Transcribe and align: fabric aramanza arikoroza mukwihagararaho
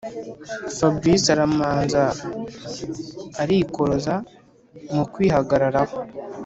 fabric 0.77 1.23
aramanza 1.33 2.03
arikoroza 3.41 4.13
mukwihagararaho 4.93 5.97